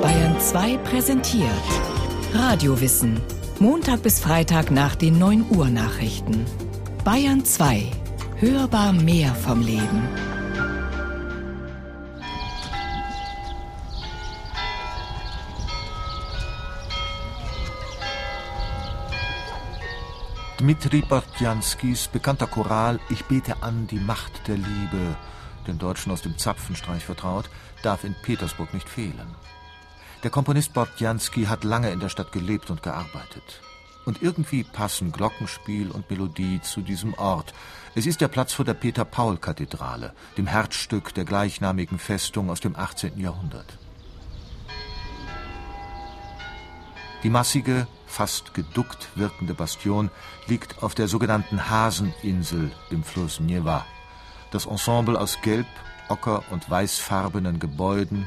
Bayern 0.00 0.40
2 0.40 0.78
präsentiert 0.78 1.50
Radiowissen. 2.32 3.20
Montag 3.58 4.02
bis 4.02 4.20
Freitag 4.20 4.70
nach 4.70 4.94
den 4.94 5.18
9 5.18 5.50
Uhr 5.50 5.68
Nachrichten. 5.68 6.46
Bayern 7.04 7.44
2. 7.44 7.90
Hörbar 8.36 8.94
mehr 8.94 9.34
vom 9.34 9.60
Leben. 9.60 10.08
Dmitri 20.58 21.02
Bortjanskis 21.02 22.08
bekannter 22.08 22.46
Choral 22.46 22.98
Ich 23.10 23.26
bete 23.26 23.62
an 23.62 23.86
die 23.88 24.00
Macht 24.00 24.48
der 24.48 24.56
Liebe, 24.56 25.16
den 25.68 25.78
Deutschen 25.78 26.10
aus 26.10 26.22
dem 26.22 26.36
Zapfenstreich 26.36 27.04
vertraut, 27.04 27.48
darf 27.82 28.04
in 28.04 28.14
Petersburg 28.22 28.74
nicht 28.74 28.88
fehlen. 28.88 29.34
Der 30.24 30.30
Komponist 30.30 30.74
Bortjanski 30.74 31.44
hat 31.44 31.62
lange 31.62 31.90
in 31.90 32.00
der 32.00 32.08
Stadt 32.08 32.32
gelebt 32.32 32.70
und 32.70 32.82
gearbeitet. 32.82 33.60
Und 34.04 34.22
irgendwie 34.22 34.64
passen 34.64 35.12
Glockenspiel 35.12 35.90
und 35.90 36.10
Melodie 36.10 36.60
zu 36.62 36.80
diesem 36.80 37.14
Ort. 37.14 37.54
Es 37.94 38.06
ist 38.06 38.20
der 38.20 38.28
Platz 38.28 38.52
vor 38.52 38.64
der 38.64 38.74
Peter-Paul-Kathedrale, 38.74 40.14
dem 40.36 40.46
Herzstück 40.46 41.14
der 41.14 41.24
gleichnamigen 41.24 41.98
Festung 41.98 42.50
aus 42.50 42.60
dem 42.60 42.74
18. 42.74 43.20
Jahrhundert. 43.20 43.78
Die 47.22 47.30
massige, 47.30 47.86
fast 48.06 48.54
geduckt 48.54 49.08
wirkende 49.14 49.54
Bastion 49.54 50.10
liegt 50.46 50.82
auf 50.82 50.94
der 50.94 51.08
sogenannten 51.08 51.68
Haseninsel 51.68 52.70
im 52.90 53.04
Fluss 53.04 53.40
Neva. 53.40 53.84
Das 54.50 54.66
Ensemble 54.66 55.20
aus 55.20 55.40
gelb, 55.42 55.66
ocker 56.08 56.42
und 56.50 56.68
weißfarbenen 56.70 57.58
Gebäuden, 57.58 58.26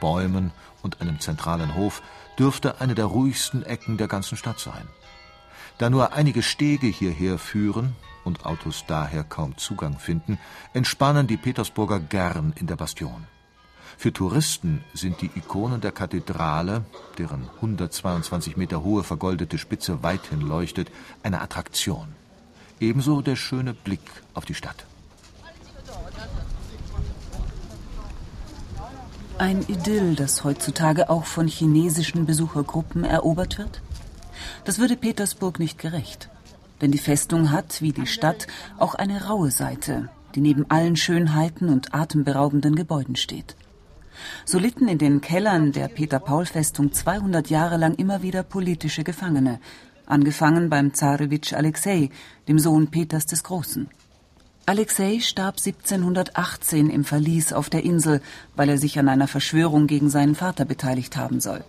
Bäumen 0.00 0.52
und 0.82 1.00
einem 1.00 1.18
zentralen 1.18 1.74
Hof 1.74 2.02
dürfte 2.38 2.80
eine 2.80 2.94
der 2.94 3.06
ruhigsten 3.06 3.64
Ecken 3.64 3.96
der 3.96 4.06
ganzen 4.06 4.36
Stadt 4.36 4.60
sein. 4.60 4.88
Da 5.78 5.90
nur 5.90 6.12
einige 6.12 6.42
Stege 6.42 6.86
hierher 6.86 7.38
führen 7.38 7.96
und 8.24 8.46
Autos 8.46 8.84
daher 8.86 9.24
kaum 9.24 9.56
Zugang 9.56 9.98
finden, 9.98 10.38
entspannen 10.74 11.26
die 11.26 11.36
Petersburger 11.36 12.00
gern 12.00 12.52
in 12.56 12.66
der 12.66 12.76
Bastion. 12.76 13.26
Für 13.96 14.12
Touristen 14.12 14.84
sind 14.94 15.20
die 15.22 15.30
Ikonen 15.34 15.80
der 15.80 15.90
Kathedrale, 15.90 16.84
deren 17.16 17.48
122 17.56 18.56
Meter 18.56 18.84
hohe 18.84 19.02
vergoldete 19.02 19.58
Spitze 19.58 20.04
weithin 20.04 20.40
leuchtet, 20.40 20.90
eine 21.24 21.40
Attraktion. 21.40 22.14
Ebenso 22.78 23.22
der 23.22 23.34
schöne 23.34 23.74
Blick 23.74 24.08
auf 24.34 24.44
die 24.44 24.54
Stadt. 24.54 24.86
Ein 29.38 29.64
Idyll, 29.68 30.16
das 30.16 30.42
heutzutage 30.42 31.10
auch 31.10 31.24
von 31.24 31.46
chinesischen 31.46 32.26
Besuchergruppen 32.26 33.04
erobert 33.04 33.56
wird? 33.56 33.82
Das 34.64 34.80
würde 34.80 34.96
Petersburg 34.96 35.60
nicht 35.60 35.78
gerecht. 35.78 36.28
Denn 36.80 36.90
die 36.90 36.98
Festung 36.98 37.52
hat, 37.52 37.80
wie 37.80 37.92
die 37.92 38.08
Stadt, 38.08 38.48
auch 38.78 38.96
eine 38.96 39.26
raue 39.26 39.52
Seite, 39.52 40.08
die 40.34 40.40
neben 40.40 40.68
allen 40.68 40.96
Schönheiten 40.96 41.68
und 41.68 41.94
atemberaubenden 41.94 42.74
Gebäuden 42.74 43.14
steht. 43.14 43.54
So 44.44 44.58
litten 44.58 44.88
in 44.88 44.98
den 44.98 45.20
Kellern 45.20 45.70
der 45.70 45.86
Peter-Paul-Festung 45.86 46.92
200 46.92 47.48
Jahre 47.48 47.76
lang 47.76 47.94
immer 47.94 48.22
wieder 48.22 48.42
politische 48.42 49.04
Gefangene, 49.04 49.60
angefangen 50.04 50.68
beim 50.68 50.94
Zarewitsch 50.94 51.52
Alexei, 51.52 52.10
dem 52.48 52.58
Sohn 52.58 52.88
Peters 52.88 53.26
des 53.26 53.44
Großen. 53.44 53.88
Alexei 54.68 55.20
starb 55.20 55.56
1718 55.56 56.90
im 56.90 57.02
Verlies 57.02 57.54
auf 57.54 57.70
der 57.70 57.84
Insel, 57.84 58.20
weil 58.54 58.68
er 58.68 58.76
sich 58.76 58.98
an 58.98 59.08
einer 59.08 59.26
Verschwörung 59.26 59.86
gegen 59.86 60.10
seinen 60.10 60.34
Vater 60.34 60.66
beteiligt 60.66 61.16
haben 61.16 61.40
soll. 61.40 61.64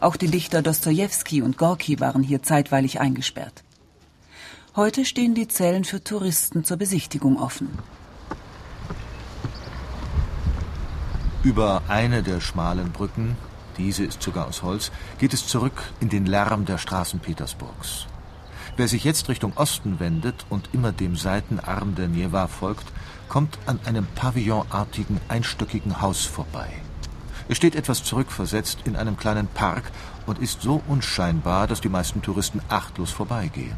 Auch 0.00 0.16
die 0.16 0.28
Dichter 0.28 0.62
Dostojewski 0.62 1.42
und 1.42 1.58
Gorki 1.58 2.00
waren 2.00 2.22
hier 2.22 2.42
zeitweilig 2.42 2.98
eingesperrt. 2.98 3.62
Heute 4.74 5.04
stehen 5.04 5.34
die 5.34 5.48
Zellen 5.48 5.84
für 5.84 6.02
Touristen 6.02 6.64
zur 6.64 6.78
Besichtigung 6.78 7.38
offen. 7.38 7.68
Über 11.42 11.82
eine 11.88 12.22
der 12.22 12.40
schmalen 12.40 12.90
Brücken, 12.90 13.36
diese 13.76 14.02
ist 14.02 14.22
sogar 14.22 14.46
aus 14.46 14.62
Holz, 14.62 14.92
geht 15.18 15.34
es 15.34 15.46
zurück 15.46 15.82
in 16.00 16.08
den 16.08 16.24
Lärm 16.24 16.64
der 16.64 16.78
Straßen 16.78 17.20
Petersburgs. 17.20 18.06
Wer 18.76 18.88
sich 18.88 19.04
jetzt 19.04 19.28
Richtung 19.28 19.52
Osten 19.54 20.00
wendet 20.00 20.46
und 20.50 20.70
immer 20.72 20.90
dem 20.90 21.14
Seitenarm 21.14 21.94
der 21.94 22.08
Neva 22.08 22.48
folgt, 22.48 22.86
kommt 23.28 23.56
an 23.66 23.78
einem 23.84 24.04
pavillonartigen 24.16 25.20
einstöckigen 25.28 26.02
Haus 26.02 26.24
vorbei. 26.24 26.66
Es 27.48 27.56
steht 27.56 27.76
etwas 27.76 28.02
zurückversetzt 28.02 28.78
in 28.84 28.96
einem 28.96 29.16
kleinen 29.16 29.46
Park 29.46 29.92
und 30.26 30.40
ist 30.40 30.62
so 30.62 30.82
unscheinbar, 30.88 31.68
dass 31.68 31.82
die 31.82 31.88
meisten 31.88 32.20
Touristen 32.20 32.60
achtlos 32.68 33.12
vorbeigehen. 33.12 33.76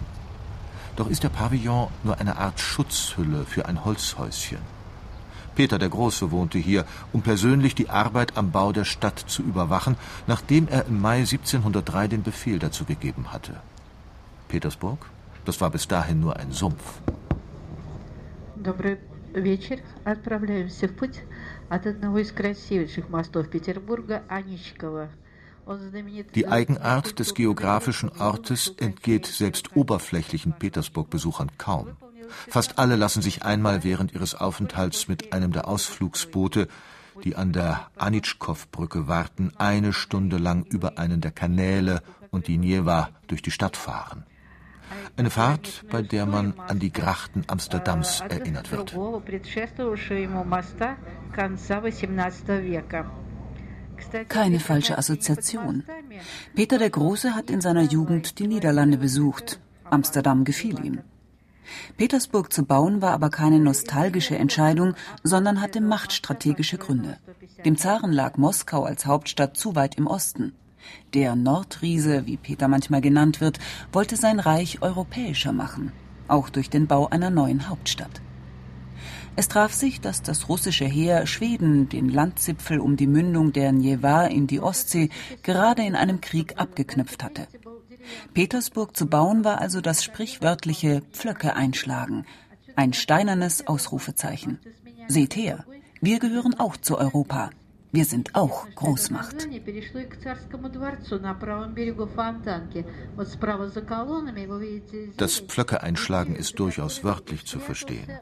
Doch 0.97 1.11
ist 1.11 1.25
der 1.25 1.29
Pavillon 1.29 1.89
nur 2.03 2.19
eine 2.19 2.39
Art 2.39 2.59
Schutzhülle 2.59 3.45
für 3.45 3.67
ein 3.67 3.85
Holzhäuschen. 3.85 4.61
Peter 5.55 5.79
der 5.79 5.91
Große 5.91 6.31
wohnte 6.31 6.59
hier, 6.59 6.87
um 7.13 7.21
persönlich 7.21 7.75
die 7.75 7.91
Arbeit 7.91 8.39
am 8.39 8.51
Bau 8.51 8.73
der 8.73 8.87
Stadt 8.87 9.19
zu 9.27 9.43
überwachen, 9.43 9.97
nachdem 10.27 10.69
er 10.69 10.87
im 10.87 11.03
Mai 11.03 11.19
1703 11.19 12.09
den 12.09 12.23
Befehl 12.23 12.59
dazu 12.59 12.87
gegeben 12.87 13.31
hatte. 13.31 13.61
Petersburg, 14.48 15.00
das 15.46 15.60
war 15.62 15.70
bis 15.70 15.88
dahin 15.88 16.20
nur 16.20 16.36
ein 16.38 16.52
Sumpf. 16.52 17.02
Добрый 18.56 19.00
вечер. 19.34 19.80
Отправляемся 20.04 20.88
в 20.88 20.96
путь 20.96 21.22
от 21.70 21.88
одного 21.88 22.20
из 22.20 22.32
красивейших 22.32 23.10
мостов 23.10 23.50
Петербурга, 23.50 24.24
Аничкова. 24.30 25.10
Die 26.36 26.48
Eigenart 26.48 27.20
des 27.20 27.34
geografischen 27.34 28.10
Ortes 28.20 28.74
entgeht 28.78 29.28
selbst 29.28 29.76
oberflächlichen 29.76 30.54
Petersburg-Besuchern 30.54 31.52
kaum. 31.58 31.98
Fast 32.50 32.80
alle 32.80 32.96
lassen 32.96 33.22
sich 33.22 33.44
einmal 33.44 33.84
während 33.84 34.14
ihres 34.14 34.36
Aufenthalts 34.36 35.08
mit 35.08 35.34
einem 35.34 35.52
der 35.52 35.68
Ausflugsboote, 35.68 36.68
die 37.24 37.36
an 37.36 37.54
der 37.54 37.90
Anitschkow-Brücke 37.98 39.08
warten, 39.08 39.54
eine 39.58 39.94
Stunde 39.94 40.38
lang 40.38 40.66
über 40.66 40.98
einen 40.98 41.22
der 41.22 41.32
Kanäle 41.32 42.02
und 42.32 42.48
die 42.48 42.58
Njewa 42.58 43.10
durch 43.28 43.42
die 43.42 43.52
Stadt 43.52 43.78
fahren. 43.78 44.26
Eine 45.17 45.31
Fahrt, 45.31 45.85
bei 45.91 46.03
der 46.03 46.27
man 46.27 46.55
an 46.59 46.79
die 46.79 46.93
Grachten 46.93 47.45
Amsterdams 47.47 48.21
erinnert 48.29 48.71
wird. 48.73 48.97
Keine 54.29 54.61
falsche 54.61 54.99
Assoziation. 54.99 55.85
Peter 56.55 56.79
der 56.79 56.91
Große 56.91 57.35
hat 57.35 57.51
in 57.51 57.61
seiner 57.61 57.83
Jugend 57.83 58.39
die 58.39 58.47
Niederlande 58.47 58.99
besucht. 58.99 59.59
Amsterdam 59.85 60.45
gefiel 60.45 60.85
ihm. 60.85 61.01
Petersburg 61.97 62.53
zu 62.53 62.65
bauen 62.65 63.03
war 63.03 63.13
aber 63.13 63.31
keine 63.31 63.59
nostalgische 63.59 64.37
Entscheidung, 64.37 64.95
sondern 65.23 65.61
hatte 65.61 65.81
machtstrategische 65.81 66.79
Gründe. 66.79 67.19
Dem 67.65 67.77
Zaren 67.77 68.13
lag 68.13 68.37
Moskau 68.37 68.85
als 68.85 69.07
Hauptstadt 69.07 69.57
zu 69.57 69.75
weit 69.75 69.97
im 69.97 70.07
Osten. 70.07 70.53
Der 71.15 71.37
Nordriese, 71.37 72.27
wie 72.27 72.37
Peter 72.37 72.69
manchmal 72.69 73.01
genannt 73.01 73.41
wird, 73.41 73.59
wollte 73.93 74.17
sein 74.17 74.41
Reich 74.41 74.83
europäischer 74.83 75.53
machen, 75.53 75.93
auch 76.29 76.51
durch 76.51 76.71
den 76.71 76.87
Bau 76.87 77.09
einer 77.09 77.31
neuen 77.31 77.69
Hauptstadt. 77.69 78.21
Es 79.39 79.49
traf 79.49 79.75
sich, 79.75 80.01
dass 80.01 80.23
das 80.23 80.49
russische 80.49 80.87
Heer 80.87 81.27
Schweden 81.27 81.91
den 81.91 82.09
Landzipfel 82.09 82.81
um 82.81 82.97
die 82.97 83.07
Mündung 83.07 83.53
der 83.53 83.71
Njewa 83.71 84.25
in 84.25 84.47
die 84.47 84.61
Ostsee 84.61 85.11
gerade 85.43 85.85
in 85.85 85.95
einem 85.95 86.23
Krieg 86.23 86.59
abgeknüpft 86.59 87.23
hatte. 87.23 87.47
Petersburg 88.33 88.97
zu 88.97 89.07
bauen 89.07 89.45
war 89.45 89.61
also 89.61 89.83
das 89.83 90.03
sprichwörtliche 90.03 91.03
Pflöcke 91.13 91.55
einschlagen, 91.55 92.25
ein 92.77 92.95
steinernes 92.95 93.67
Ausrufezeichen. 93.67 94.59
Seht 95.07 95.37
her, 95.37 95.67
wir 96.01 96.19
gehören 96.19 96.59
auch 96.59 96.77
zu 96.77 96.97
Europa. 96.97 97.51
Wir 97.97 98.05
sind 98.05 98.35
auch 98.35 98.67
Großmacht. 98.75 99.49
Das 105.17 105.39
Pflöcke-Einschlagen 105.39 106.37
ist 106.37 106.59
durchaus 106.59 107.05
wörtlich 107.05 107.47
zu 107.47 107.59
verstehen. 107.59 108.19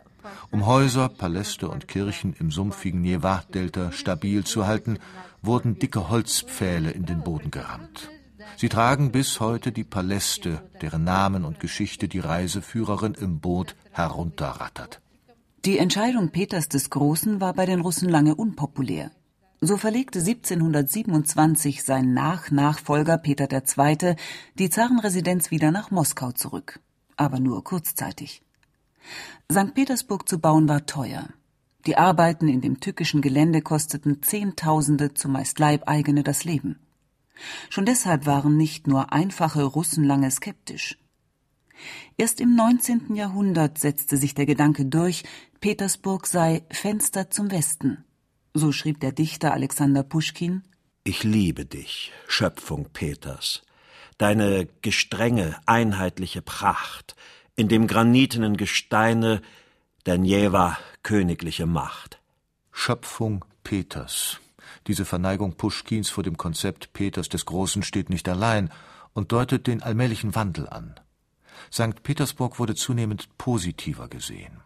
Um 0.53 0.67
Häuser, 0.67 1.09
Paläste 1.09 1.69
und 1.69 1.89
Kirchen 1.89 2.37
im 2.39 2.53
sumpfigen 2.53 3.01
Neva-Delta 3.01 3.91
stabil 3.91 4.45
zu 4.45 4.65
halten, 4.69 5.01
wurden 5.43 5.77
dicke 5.81 6.09
Holzpfähle 6.09 6.93
in 6.93 7.05
den 7.05 7.25
Boden 7.25 7.51
gerammt. 7.51 8.09
Sie 8.57 8.69
tragen 8.69 9.11
bis 9.11 9.41
heute 9.41 9.73
die 9.73 9.83
Paläste, 9.83 10.63
deren 10.83 11.03
Namen 11.03 11.45
und 11.45 11.59
Geschichte 11.59 12.07
die 12.07 12.21
Reiseführerin 12.21 13.15
im 13.15 13.41
Boot 13.41 13.75
herunterrattert. 13.91 15.01
Die 15.65 15.79
Entscheidung 15.79 16.31
Peters 16.31 16.69
des 16.69 16.91
Großen 16.91 17.41
war 17.41 17.55
bei 17.55 17.67
den 17.67 17.81
Russen 17.81 18.09
lange 18.09 18.37
unpopulär. 18.37 19.11
So 19.67 19.79
verlegte 19.79 20.19
1727 20.19 21.85
sein 21.85 22.13
Nach-Nachfolger 22.13 23.17
Peter 23.17 23.49
II. 23.51 24.15
die 24.59 24.69
Zarenresidenz 24.69 25.51
wieder 25.51 25.71
nach 25.71 25.91
Moskau 25.91 26.33
zurück, 26.33 26.81
aber 27.17 27.41
nur 27.41 27.65
kurzzeitig. 27.65 28.43
St. 29.51 29.73
Petersburg 29.73 30.29
zu 30.29 30.39
bauen 30.39 30.69
war 30.69 30.85
teuer. 30.85 31.31
Die 31.87 31.97
Arbeiten 31.97 32.47
in 32.47 32.61
dem 32.61 32.81
tückischen 32.81 33.23
Gelände 33.23 33.63
kosteten 33.63 34.23
Zehntausende, 34.23 35.15
zumeist 35.15 35.59
Leibeigene, 35.59 36.23
das 36.23 36.45
Leben. 36.45 36.79
Schon 37.71 37.87
deshalb 37.87 38.27
waren 38.27 38.59
nicht 38.59 38.87
nur 38.87 39.15
einfache 39.15 39.65
Russen 39.65 40.05
lange 40.05 40.31
skeptisch. 40.31 40.99
Erst 42.19 42.43
im 42.43 42.55
19. 42.55 43.15
Jahrhundert 43.15 43.79
setzte 43.79 44.19
sich 44.19 44.35
der 44.35 44.45
Gedanke 44.45 44.85
durch, 44.85 45.25
Petersburg 45.63 46.27
sei 46.27 46.65
Fenster 46.71 47.31
zum 47.31 47.51
Westen. 47.51 48.05
So 48.57 48.71
schrieb 48.71 49.01
der 49.01 49.11
Dichter 49.11 49.53
Alexander 49.53 50.05
Puschkin 50.05 50.63
Ich 51.03 51.25
liebe 51.25 51.65
dich, 51.65 52.13
Schöpfung 52.29 52.89
Peters, 52.93 53.63
deine 54.17 54.69
gestrenge, 54.81 55.59
einheitliche 55.67 56.41
Pracht, 56.41 57.17
in 57.57 57.67
dem 57.67 57.89
granitenen 57.89 58.57
Gesteine 58.57 59.43
der 60.07 60.19
Njewa 60.19 60.79
königliche 61.03 61.67
Macht. 61.67 62.21
Schöpfung 62.71 63.45
Peters. 63.65 64.39
Diese 64.87 65.05
Verneigung 65.05 65.57
Puschkins 65.57 66.09
vor 66.11 66.23
dem 66.23 66.37
Konzept 66.37 66.93
Peters 66.93 67.29
des 67.29 67.47
Großen 67.47 67.83
steht 67.83 68.09
nicht 68.09 68.29
allein 68.29 68.71
und 69.15 69.33
deutet 69.33 69.67
den 69.67 69.83
allmählichen 69.83 70.37
Wandel 70.37 70.69
an. 70.69 70.95
St. 71.73 72.05
Petersburg 72.05 72.61
wurde 72.61 72.77
zunehmend 72.77 73.37
positiver 73.37 74.07
gesehen. 74.07 74.61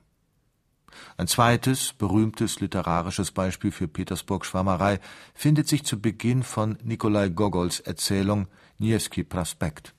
Ein 1.17 1.27
zweites, 1.27 1.93
berühmtes 1.93 2.61
literarisches 2.61 3.31
Beispiel 3.31 3.73
für 3.73 3.89
Petersburgs 3.89 4.49
Schwärmerei 4.49 5.01
findet 5.35 5.69
sich 5.69 5.85
zu 5.85 6.01
Beginn 6.01 6.43
von 6.43 6.79
Nikolai 6.83 7.29
Gogols 7.29 7.81
Erzählung 7.81 8.49
Niewski 8.79 9.25
Prospekt. 9.25 9.95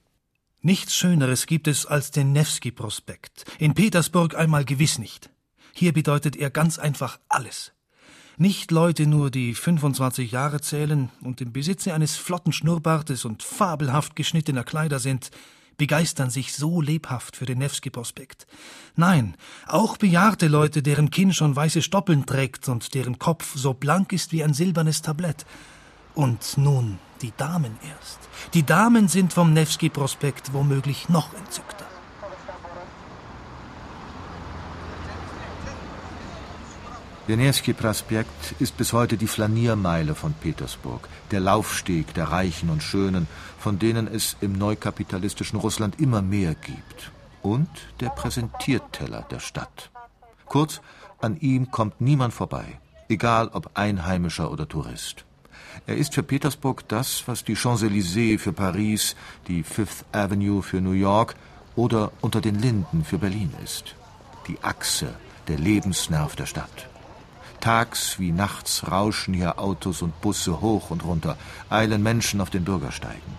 Nichts 0.62 0.96
Schöneres 0.96 1.46
gibt 1.46 1.68
es 1.68 1.86
als 1.86 2.12
den 2.12 2.34
Newski 2.34 2.72
Prospekt. 2.72 3.46
In 3.60 3.74
Petersburg 3.74 4.36
einmal 4.36 4.66
gewiss 4.66 5.00
nicht. 5.00 5.30
Hier 5.74 5.94
bedeutet 5.94 6.36
er 6.36 6.50
ganz 6.50 6.80
einfach 6.80 7.20
alles. 7.30 7.72
Nicht 8.38 8.72
Leute 8.72 9.06
nur, 9.06 9.32
die 9.32 9.54
25 9.54 10.32
Jahre 10.32 10.62
zählen 10.62 11.10
und 11.22 11.42
im 11.42 11.52
Besitze 11.52 11.94
eines 11.94 12.16
flotten 12.16 12.54
Schnurrbartes 12.54 13.26
und 13.26 13.44
fabelhaft 13.44 14.16
geschnittener 14.16 14.64
Kleider 14.64 15.00
sind, 15.00 15.32
begeistern 15.80 16.30
sich 16.30 16.54
so 16.54 16.82
lebhaft 16.82 17.36
für 17.36 17.48
den 17.48 17.58
Nevsky-Prospekt. 17.58 18.46
Nein, 18.96 19.36
auch 19.66 19.98
bejahrte 19.98 20.48
Leute, 20.48 20.84
deren 20.84 21.10
Kinn 21.10 21.34
schon 21.34 21.56
weiße 21.56 21.82
Stoppeln 21.82 22.28
trägt 22.28 22.70
und 22.70 22.94
deren 22.94 23.18
Kopf 23.18 23.56
so 23.56 23.74
blank 23.74 24.14
ist 24.14 24.32
wie 24.32 24.44
ein 24.44 24.54
silbernes 24.54 25.02
Tablett. 25.02 25.48
Und 26.14 26.58
nun 26.58 27.00
die 27.24 27.34
Damen 27.36 27.78
erst. 27.90 28.20
Die 28.54 28.64
Damen 28.64 29.08
sind 29.08 29.34
vom 29.34 29.54
Nevsky-Prospekt 29.54 30.54
womöglich 30.54 31.10
noch 31.10 31.34
entzückter. 31.34 31.89
Der 37.30 37.38
Nevsky 37.38 37.74
Prospekt 37.74 38.56
ist 38.58 38.76
bis 38.76 38.92
heute 38.92 39.16
die 39.16 39.28
Flaniermeile 39.28 40.16
von 40.16 40.34
Petersburg, 40.34 41.08
der 41.30 41.40
Laufsteg 41.40 42.12
der 42.16 42.32
Reichen 42.32 42.72
und 42.72 42.82
Schönen, 42.82 43.28
von 43.60 43.78
denen 43.78 44.08
es 44.08 44.36
im 44.42 44.54
neukapitalistischen 44.54 45.60
Russland 45.60 46.00
immer 46.00 46.24
mehr 46.24 46.56
gibt. 46.56 47.12
Und 47.44 47.70
der 48.00 48.10
Präsentierteller 48.10 49.28
der 49.30 49.40
Stadt. 49.40 49.92
Kurz, 50.48 50.82
an 51.20 51.40
ihm 51.40 51.70
kommt 51.70 52.02
niemand 52.02 52.34
vorbei, 52.34 52.80
egal 53.10 53.50
ob 53.50 53.78
Einheimischer 53.78 54.50
oder 54.50 54.68
Tourist. 54.68 55.24
Er 55.86 55.98
ist 55.98 56.16
für 56.16 56.24
Petersburg 56.24 56.88
das, 56.88 57.28
was 57.28 57.44
die 57.44 57.56
Champs-Élysées 57.56 58.40
für 58.40 58.54
Paris, 58.54 59.16
die 59.48 59.62
Fifth 59.62 60.04
Avenue 60.14 60.64
für 60.64 60.82
New 60.82 60.94
York 60.94 61.36
oder 61.76 62.12
unter 62.22 62.42
den 62.42 62.56
Linden 62.56 63.06
für 63.06 63.20
Berlin 63.20 63.54
ist. 63.64 63.94
Die 64.48 64.58
Achse, 64.64 65.14
der 65.48 65.60
Lebensnerv 65.60 66.36
der 66.36 66.48
Stadt. 66.48 66.90
Tags 67.60 68.20
wie 68.20 68.32
nachts 68.32 68.90
rauschen 68.90 69.34
hier 69.34 69.60
Autos 69.60 70.02
und 70.02 70.20
Busse 70.22 70.62
hoch 70.62 70.90
und 70.90 71.04
runter, 71.04 71.38
eilen 71.70 72.04
Menschen 72.04 72.42
auf 72.42 72.50
den 72.50 72.64
Bürgersteigen. 72.64 73.38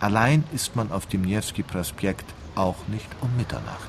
Allein 0.00 0.44
ist 0.52 0.74
man 0.74 0.90
auf 0.90 1.06
dem 1.06 1.22
Niewski 1.22 1.62
Prospekt 1.62 2.24
auch 2.54 2.88
nicht 2.88 3.08
um 3.20 3.36
Mitternacht. 3.36 3.88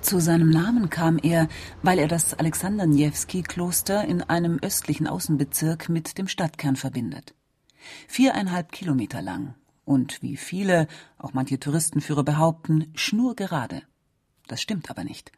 Zu 0.00 0.18
seinem 0.18 0.50
Namen 0.50 0.90
kam 0.90 1.18
er, 1.22 1.46
weil 1.82 1.98
er 1.98 2.08
das 2.08 2.34
Alexander 2.34 2.86
Niewski 2.86 3.42
Kloster 3.42 4.04
in 4.06 4.22
einem 4.22 4.58
östlichen 4.60 5.06
Außenbezirk 5.06 5.88
mit 5.88 6.18
dem 6.18 6.26
Stadtkern 6.26 6.74
verbindet. 6.74 7.34
Viereinhalb 8.08 8.72
Kilometer 8.72 9.22
lang 9.22 9.54
und 9.90 10.22
wie 10.22 10.36
viele, 10.36 10.86
auch 11.18 11.32
manche 11.32 11.58
Touristenführer 11.58 12.22
behaupten, 12.22 12.92
schnurgerade. 12.94 13.82
Das 14.46 14.62
stimmt 14.62 14.88
aber 14.88 15.02
nicht. 15.02 15.32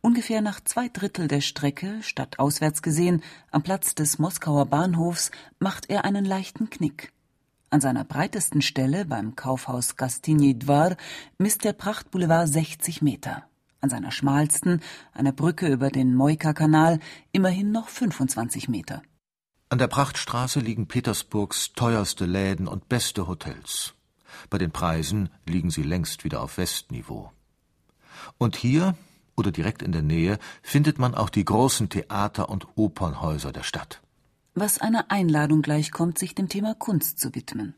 Ungefähr 0.00 0.40
nach 0.40 0.58
zwei 0.64 0.88
Drittel 0.88 1.28
der 1.28 1.40
Strecke, 1.40 2.02
stadtauswärts 2.02 2.82
gesehen, 2.82 3.22
am 3.52 3.62
Platz 3.62 3.94
des 3.94 4.18
Moskauer 4.18 4.66
Bahnhofs, 4.66 5.30
macht 5.60 5.88
er 5.90 6.04
einen 6.04 6.24
leichten 6.24 6.70
Knick. 6.70 7.12
An 7.70 7.80
seiner 7.80 8.02
breitesten 8.02 8.62
Stelle, 8.62 9.04
beim 9.04 9.36
Kaufhaus 9.36 9.94
Gastiny 9.94 10.58
Dvar, 10.58 10.96
misst 11.38 11.62
der 11.62 11.72
Prachtboulevard 11.72 12.48
60 12.48 13.00
Meter. 13.00 13.44
An 13.80 13.90
seiner 13.90 14.10
schmalsten, 14.10 14.80
einer 15.12 15.30
Brücke 15.30 15.68
über 15.68 15.90
den 15.90 16.16
Moika-Kanal, 16.16 16.98
immerhin 17.30 17.70
noch 17.70 17.88
25 17.88 18.68
Meter. 18.68 19.02
An 19.70 19.76
der 19.78 19.88
Prachtstraße 19.88 20.60
liegen 20.60 20.86
Petersburgs 20.86 21.74
teuerste 21.74 22.24
Läden 22.24 22.66
und 22.66 22.88
beste 22.88 23.28
Hotels. 23.28 23.92
Bei 24.48 24.56
den 24.56 24.70
Preisen 24.70 25.28
liegen 25.44 25.70
sie 25.70 25.82
längst 25.82 26.24
wieder 26.24 26.40
auf 26.40 26.56
Westniveau. 26.56 27.32
Und 28.38 28.56
hier 28.56 28.96
oder 29.36 29.52
direkt 29.52 29.82
in 29.82 29.92
der 29.92 30.02
Nähe 30.02 30.38
findet 30.62 30.98
man 30.98 31.14
auch 31.14 31.28
die 31.28 31.44
großen 31.44 31.90
Theater 31.90 32.48
und 32.48 32.66
Opernhäuser 32.76 33.52
der 33.52 33.62
Stadt. 33.62 34.00
Was 34.54 34.78
einer 34.78 35.10
Einladung 35.10 35.60
gleichkommt, 35.60 36.18
sich 36.18 36.34
dem 36.34 36.48
Thema 36.48 36.74
Kunst 36.74 37.20
zu 37.20 37.34
widmen. 37.34 37.74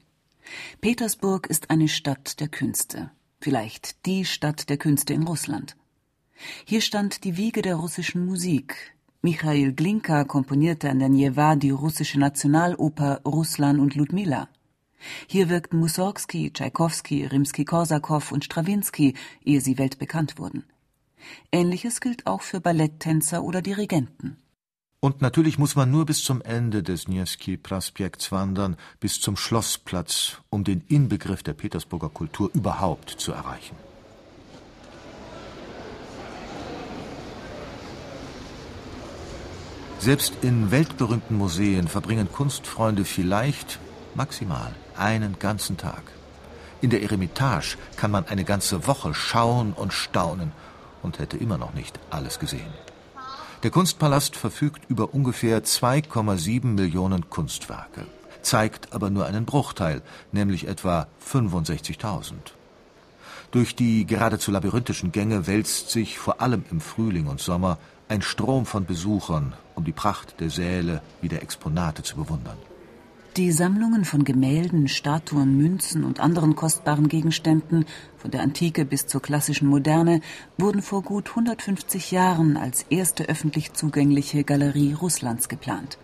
Petersburg 0.80 1.48
ist 1.48 1.70
eine 1.70 1.88
Stadt 1.88 2.38
der 2.38 2.48
Künste, 2.48 3.10
vielleicht 3.40 4.06
die 4.06 4.24
Stadt 4.24 4.68
der 4.68 4.78
Künste 4.78 5.12
in 5.12 5.24
Russland. 5.24 5.76
Hier 6.64 6.80
stand 6.80 7.24
die 7.24 7.36
Wiege 7.36 7.62
der 7.62 7.74
russischen 7.74 8.24
Musik, 8.24 8.94
Michail 9.22 9.74
Glinka 9.74 10.24
komponierte 10.24 10.88
an 10.88 10.98
der 10.98 11.10
Njewa 11.10 11.54
die 11.54 11.68
russische 11.68 12.18
Nationaloper 12.18 13.20
Russlan 13.26 13.78
und 13.78 13.94
Ludmila. 13.94 14.48
Hier 15.26 15.50
wirkten 15.50 15.78
Mussorgsky, 15.78 16.50
Tschaikowski, 16.50 17.26
Rimsky-Korsakow 17.26 18.32
und 18.32 18.46
Strawinski, 18.46 19.14
ehe 19.44 19.60
sie 19.60 19.76
weltbekannt 19.76 20.38
wurden. 20.38 20.64
Ähnliches 21.52 22.00
gilt 22.00 22.26
auch 22.26 22.40
für 22.40 22.62
Balletttänzer 22.62 23.42
oder 23.44 23.60
Dirigenten. 23.60 24.38
Und 25.00 25.20
natürlich 25.20 25.58
muss 25.58 25.76
man 25.76 25.90
nur 25.90 26.06
bis 26.06 26.24
zum 26.24 26.40
Ende 26.40 26.82
des 26.82 27.06
Niewski 27.06 27.58
Prospekts 27.58 28.32
wandern, 28.32 28.76
bis 29.00 29.20
zum 29.20 29.36
Schlossplatz, 29.36 30.40
um 30.48 30.64
den 30.64 30.82
Inbegriff 30.88 31.42
der 31.42 31.52
Petersburger 31.52 32.08
Kultur 32.08 32.50
überhaupt 32.54 33.10
zu 33.10 33.32
erreichen. 33.32 33.76
Selbst 40.00 40.32
in 40.40 40.70
weltberühmten 40.70 41.36
Museen 41.36 41.86
verbringen 41.86 42.32
Kunstfreunde 42.32 43.04
vielleicht, 43.04 43.78
maximal, 44.14 44.74
einen 44.96 45.38
ganzen 45.38 45.76
Tag. 45.76 46.02
In 46.80 46.88
der 46.88 47.02
Eremitage 47.02 47.76
kann 47.96 48.10
man 48.10 48.24
eine 48.26 48.44
ganze 48.44 48.86
Woche 48.86 49.12
schauen 49.12 49.74
und 49.74 49.92
staunen 49.92 50.52
und 51.02 51.18
hätte 51.18 51.36
immer 51.36 51.58
noch 51.58 51.74
nicht 51.74 52.00
alles 52.08 52.38
gesehen. 52.38 52.72
Der 53.62 53.70
Kunstpalast 53.70 54.36
verfügt 54.36 54.88
über 54.88 55.12
ungefähr 55.12 55.64
2,7 55.64 56.64
Millionen 56.64 57.28
Kunstwerke, 57.28 58.06
zeigt 58.40 58.94
aber 58.94 59.10
nur 59.10 59.26
einen 59.26 59.44
Bruchteil, 59.44 60.00
nämlich 60.32 60.66
etwa 60.66 61.08
65.000. 61.30 62.32
Durch 63.50 63.76
die 63.76 64.06
geradezu 64.06 64.50
labyrinthischen 64.50 65.12
Gänge 65.12 65.46
wälzt 65.46 65.90
sich 65.90 66.18
vor 66.18 66.40
allem 66.40 66.64
im 66.70 66.80
Frühling 66.80 67.26
und 67.26 67.40
Sommer 67.40 67.76
ein 68.10 68.22
Strom 68.22 68.66
von 68.66 68.86
Besuchern, 68.86 69.54
um 69.76 69.84
die 69.84 69.92
Pracht 69.92 70.40
der 70.40 70.50
Säle 70.50 71.00
wie 71.20 71.28
der 71.28 71.42
Exponate 71.42 72.02
zu 72.02 72.16
bewundern. 72.16 72.58
Die 73.36 73.52
Sammlungen 73.52 74.04
von 74.04 74.24
Gemälden, 74.24 74.88
Statuen, 74.88 75.56
Münzen 75.56 76.02
und 76.02 76.18
anderen 76.18 76.56
kostbaren 76.56 77.08
Gegenständen, 77.08 77.86
von 78.18 78.32
der 78.32 78.42
Antike 78.42 78.84
bis 78.84 79.06
zur 79.06 79.22
klassischen 79.22 79.68
Moderne, 79.68 80.20
wurden 80.58 80.82
vor 80.82 81.02
gut 81.02 81.28
150 81.28 82.10
Jahren 82.10 82.56
als 82.56 82.84
erste 82.90 83.28
öffentlich 83.28 83.74
zugängliche 83.74 84.42
Galerie 84.42 84.92
Russlands 84.92 85.48
geplant. 85.48 85.96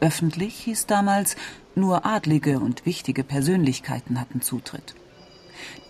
Öffentlich 0.00 0.54
hieß 0.60 0.86
damals, 0.86 1.36
nur 1.74 2.06
Adlige 2.06 2.58
und 2.58 2.86
wichtige 2.86 3.22
Persönlichkeiten 3.22 4.18
hatten 4.18 4.40
Zutritt. 4.40 4.94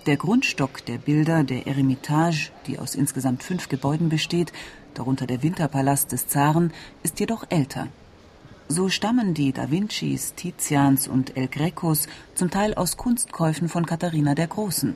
Der 0.06 0.16
Grundstock 0.16 0.84
der 0.86 0.98
Bilder 0.98 1.44
der 1.44 1.66
Eremitage, 1.66 2.50
die 2.66 2.78
aus 2.78 2.94
insgesamt 2.94 3.42
fünf 3.42 3.68
Gebäuden 3.68 4.08
besteht, 4.08 4.52
darunter 4.98 5.26
der 5.26 5.42
Winterpalast 5.42 6.12
des 6.12 6.26
Zaren, 6.26 6.72
ist 7.02 7.20
jedoch 7.20 7.44
älter. 7.48 7.88
So 8.68 8.88
stammen 8.88 9.32
die 9.32 9.52
Da 9.52 9.70
Vincis, 9.70 10.34
Tizians 10.34 11.08
und 11.08 11.36
El 11.36 11.48
Grecos 11.48 12.06
zum 12.34 12.50
Teil 12.50 12.74
aus 12.74 12.96
Kunstkäufen 12.96 13.68
von 13.68 13.86
Katharina 13.86 14.34
der 14.34 14.48
Großen. 14.48 14.94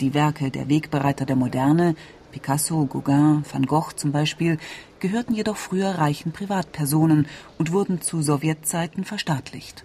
Die 0.00 0.14
Werke 0.14 0.50
der 0.50 0.68
Wegbereiter 0.68 1.24
der 1.24 1.34
Moderne, 1.34 1.96
Picasso, 2.30 2.86
Gauguin, 2.86 3.44
Van 3.50 3.66
Gogh 3.66 3.92
zum 3.96 4.12
Beispiel, 4.12 4.58
gehörten 5.00 5.34
jedoch 5.34 5.56
früher 5.56 5.90
reichen 5.90 6.30
Privatpersonen 6.30 7.26
und 7.58 7.72
wurden 7.72 8.00
zu 8.00 8.22
Sowjetzeiten 8.22 9.04
verstaatlicht. 9.04 9.82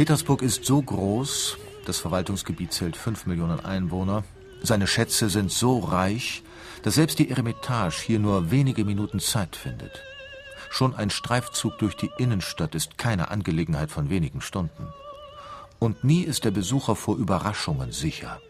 Petersburg 0.00 0.40
ist 0.40 0.64
so 0.64 0.80
groß, 0.80 1.58
das 1.84 1.98
Verwaltungsgebiet 1.98 2.72
zählt 2.72 2.96
fünf 2.96 3.26
Millionen 3.26 3.60
Einwohner, 3.60 4.24
seine 4.62 4.86
Schätze 4.86 5.28
sind 5.28 5.52
so 5.52 5.78
reich, 5.78 6.42
dass 6.82 6.94
selbst 6.94 7.18
die 7.18 7.28
Eremitage 7.28 7.96
hier 8.06 8.18
nur 8.18 8.50
wenige 8.50 8.86
Minuten 8.86 9.20
Zeit 9.20 9.56
findet. 9.56 10.02
Schon 10.70 10.94
ein 10.94 11.10
Streifzug 11.10 11.78
durch 11.78 11.96
die 11.98 12.08
Innenstadt 12.16 12.74
ist 12.74 12.96
keine 12.96 13.30
Angelegenheit 13.30 13.90
von 13.90 14.08
wenigen 14.08 14.40
Stunden. 14.40 14.88
Und 15.78 16.02
nie 16.02 16.22
ist 16.22 16.46
der 16.46 16.50
Besucher 16.50 16.96
vor 16.96 17.18
Überraschungen 17.18 17.92
sicher. 17.92 18.40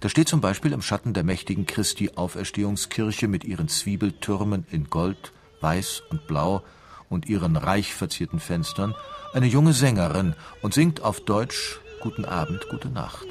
Da 0.00 0.08
steht 0.08 0.28
zum 0.28 0.40
Beispiel 0.40 0.72
im 0.72 0.82
Schatten 0.82 1.14
der 1.14 1.22
mächtigen 1.22 1.64
Christi-Auferstehungskirche 1.64 3.28
mit 3.28 3.44
ihren 3.44 3.68
Zwiebeltürmen 3.68 4.66
in 4.72 4.90
Gold, 4.90 5.32
Weiß 5.60 6.02
und 6.10 6.26
Blau 6.26 6.64
und 7.09 7.27
ihren 7.27 7.57
reich 7.57 7.93
verzierten 7.93 8.39
Fenstern 8.39 8.95
eine 9.33 9.47
junge 9.47 9.73
Sängerin 9.73 10.35
und 10.61 10.73
singt 10.73 11.01
auf 11.01 11.19
Deutsch 11.21 11.79
Guten 12.01 12.25
Abend, 12.25 12.67
gute 12.69 12.89
Nacht. 12.89 13.25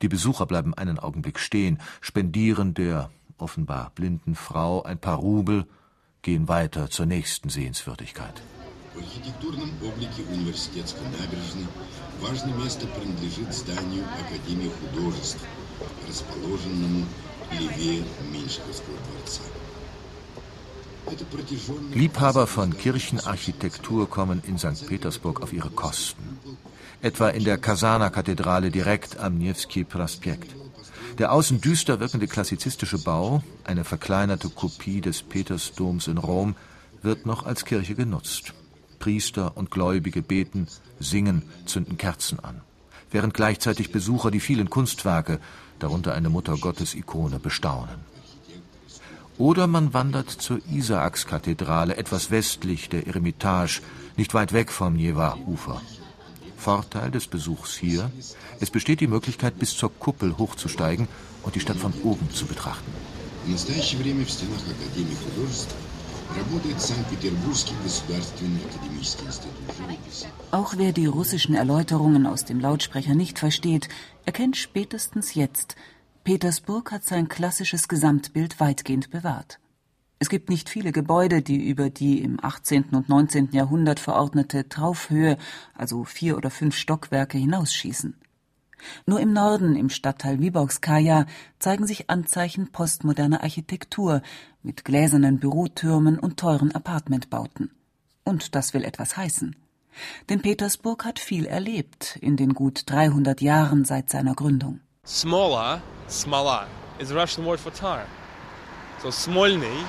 Die 0.00 0.08
Besucher 0.08 0.46
bleiben 0.46 0.72
einen 0.72 0.98
Augenblick 0.98 1.38
stehen, 1.38 1.80
spendieren 2.00 2.72
der 2.72 3.10
offenbar 3.36 3.92
blinden 3.94 4.34
Frau 4.34 4.82
ein 4.82 4.98
paar 4.98 5.16
Rubel, 5.16 5.66
gehen 6.22 6.48
weiter 6.48 6.88
zur 6.88 7.04
nächsten 7.04 7.50
Sehenswürdigkeit. 7.50 8.42
В 8.94 8.98
архитектурном 8.98 9.70
облике 9.82 10.22
университетской 10.32 11.06
набережной 11.08 11.66
важное 12.22 12.54
место 12.54 12.86
принадлежит 12.86 13.52
зданию 13.52 14.04
Академии 14.24 14.70
художеств, 14.80 15.44
расположенному 16.08 17.06
левее 17.52 18.04
Меньшиковского 18.32 18.96
дворца. 19.08 19.42
Liebhaber 21.92 22.46
von 22.48 22.76
Kirchenarchitektur 22.76 24.08
kommen 24.10 24.42
in 24.46 24.58
St. 24.58 24.88
Petersburg 24.88 25.40
auf 25.40 25.52
ihre 25.52 25.70
Kosten. 25.70 26.38
Etwa 27.00 27.28
in 27.28 27.44
der 27.44 27.58
Kasana-Kathedrale 27.58 28.70
direkt 28.70 29.18
am 29.18 29.38
Nevsky 29.38 29.84
Prospekt. 29.84 30.56
Der 31.18 31.32
außen 31.32 31.60
düster 31.60 32.00
wirkende 32.00 32.26
klassizistische 32.26 32.98
Bau, 32.98 33.42
eine 33.64 33.84
verkleinerte 33.84 34.48
Kopie 34.48 35.00
des 35.00 35.22
Petersdoms 35.22 36.08
in 36.08 36.18
Rom, 36.18 36.56
wird 37.02 37.24
noch 37.24 37.46
als 37.46 37.64
Kirche 37.64 37.94
genutzt. 37.94 38.52
Priester 38.98 39.56
und 39.56 39.70
Gläubige 39.70 40.22
beten, 40.22 40.66
singen, 40.98 41.42
zünden 41.66 41.96
Kerzen 41.96 42.40
an, 42.40 42.60
während 43.11 43.33
gleichzeitig 43.33 43.91
Besucher 43.91 44.31
die 44.31 44.39
vielen 44.39 44.69
Kunstwerke, 44.69 45.39
darunter 45.79 46.13
eine 46.13 46.29
Muttergottes-Ikone, 46.29 47.39
bestaunen. 47.39 48.11
Oder 49.37 49.67
man 49.67 49.93
wandert 49.93 50.29
zur 50.29 50.59
Isaakskathedrale, 50.69 51.97
etwas 51.97 52.31
westlich 52.31 52.89
der 52.89 53.07
Eremitage, 53.07 53.81
nicht 54.17 54.33
weit 54.33 54.53
weg 54.53 54.71
vom 54.71 54.95
Neva-Ufer. 54.95 55.81
Vorteil 56.57 57.09
des 57.09 57.25
Besuchs 57.27 57.75
hier, 57.75 58.11
es 58.59 58.69
besteht 58.69 58.99
die 58.99 59.07
Möglichkeit, 59.07 59.57
bis 59.57 59.75
zur 59.75 59.91
Kuppel 59.97 60.37
hochzusteigen 60.37 61.07
und 61.41 61.55
die 61.55 61.59
Stadt 61.59 61.77
von 61.77 61.93
oben 62.03 62.29
zu 62.31 62.45
betrachten. 62.45 62.91
Auch 70.51 70.73
wer 70.77 70.91
die 70.91 71.05
russischen 71.05 71.55
Erläuterungen 71.55 72.25
aus 72.25 72.45
dem 72.45 72.59
Lautsprecher 72.59 73.15
nicht 73.15 73.39
versteht, 73.39 73.89
erkennt 74.25 74.57
spätestens 74.57 75.33
jetzt, 75.33 75.75
Petersburg 76.23 76.91
hat 76.91 77.03
sein 77.03 77.27
klassisches 77.27 77.87
Gesamtbild 77.87 78.59
weitgehend 78.59 79.09
bewahrt. 79.09 79.59
Es 80.19 80.29
gibt 80.29 80.51
nicht 80.51 80.69
viele 80.69 80.91
Gebäude, 80.91 81.41
die 81.41 81.67
über 81.67 81.89
die 81.89 82.21
im 82.21 82.37
18. 82.39 82.89
und 82.91 83.09
19. 83.09 83.49
Jahrhundert 83.53 83.99
verordnete 83.99 84.69
Traufhöhe, 84.69 85.35
also 85.73 86.03
vier 86.03 86.37
oder 86.37 86.51
fünf 86.51 86.75
Stockwerke, 86.77 87.39
hinausschießen. 87.39 88.20
Nur 89.05 89.19
im 89.19 89.33
Norden, 89.33 89.75
im 89.75 89.89
Stadtteil 89.89 90.39
Wyborgskaja, 90.39 91.25
zeigen 91.59 91.87
sich 91.87 92.09
Anzeichen 92.09 92.71
postmoderner 92.71 93.43
Architektur 93.43 94.21
mit 94.63 94.85
gläsernen 94.85 95.39
Bürotürmen 95.39 96.19
und 96.19 96.37
teuren 96.37 96.73
Apartmentbauten. 96.73 97.71
Und 98.23 98.55
das 98.55 98.73
will 98.73 98.83
etwas 98.83 99.17
heißen. 99.17 99.55
Denn 100.29 100.41
Petersburg 100.41 101.05
hat 101.05 101.19
viel 101.19 101.45
erlebt 101.45 102.17
in 102.21 102.37
den 102.37 102.53
gut 102.53 102.83
300 102.85 103.41
Jahren 103.41 103.85
seit 103.85 104.09
seiner 104.09 104.35
Gründung. 104.35 104.79
Smola, 105.05 105.81
smala, 106.09 106.67
is 106.99 107.11
a 107.11 107.15
Russian 107.15 107.45
word 107.45 107.59
for 107.59 107.73
tar. 107.73 108.05
So 109.01 109.09
Smolny 109.09 109.83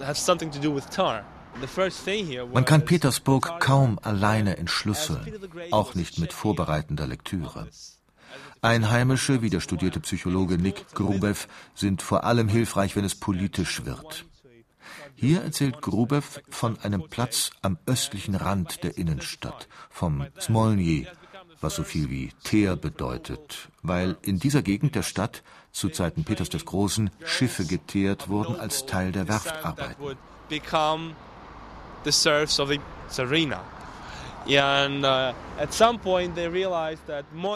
has 0.00 0.24
something 0.24 0.50
to 0.52 0.60
do 0.60 0.74
with 0.74 0.88
tar. 0.88 1.24
Man 2.52 2.64
kann 2.64 2.84
Petersburg 2.84 3.60
kaum 3.60 3.98
alleine 4.02 4.56
entschlüsseln, 4.56 5.20
auch 5.70 5.94
nicht 5.94 6.18
mit 6.18 6.32
vorbereitender 6.32 7.06
Lektüre. 7.06 7.68
Einheimische, 8.62 9.42
wie 9.42 9.50
der 9.50 9.60
studierte 9.60 10.00
Psychologe 10.00 10.56
Nick 10.56 10.86
Grubew, 10.94 11.36
sind 11.74 12.00
vor 12.00 12.24
allem 12.24 12.48
hilfreich, 12.48 12.96
wenn 12.96 13.04
es 13.04 13.14
politisch 13.14 13.84
wird. 13.84 14.24
Hier 15.14 15.42
erzählt 15.42 15.82
Grubew 15.82 16.22
von 16.48 16.78
einem 16.80 17.08
Platz 17.08 17.50
am 17.60 17.78
östlichen 17.86 18.34
Rand 18.34 18.82
der 18.82 18.96
Innenstadt, 18.96 19.68
vom 19.90 20.26
Smolny, 20.40 21.06
was 21.60 21.74
so 21.76 21.84
viel 21.84 22.10
wie 22.10 22.30
Teer 22.44 22.76
bedeutet, 22.76 23.68
weil 23.82 24.16
in 24.22 24.38
dieser 24.38 24.62
Gegend 24.62 24.94
der 24.94 25.02
Stadt 25.02 25.42
zu 25.70 25.88
Zeiten 25.88 26.24
Peters 26.24 26.48
des 26.48 26.64
Großen 26.64 27.10
Schiffe 27.24 27.66
geteert 27.66 28.28
wurden 28.28 28.56
als 28.56 28.86
Teil 28.86 29.12
der 29.12 29.28
Werftarbeiten. 29.28 30.16